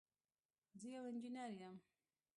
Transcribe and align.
زه 0.79 0.87
یو 0.95 1.03
انجینر 1.11 1.51
یم 1.59 1.75